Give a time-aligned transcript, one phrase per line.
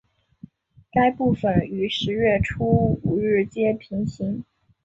[0.91, 4.43] 该部份与十月初五日街平行。